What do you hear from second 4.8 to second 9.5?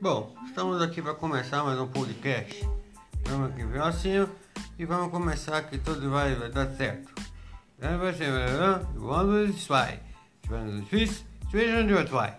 vamos começar que tudo vai, vai dar certo. Vai ser, quando